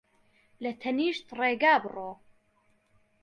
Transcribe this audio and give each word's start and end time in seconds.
لە 0.63 0.71
تەنیشت 0.81 1.27
ڕێگا 1.39 1.75
بڕۆ 1.83 2.11